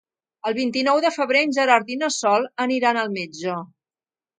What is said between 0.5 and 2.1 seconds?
El vint-i-nou de febrer en Gerard i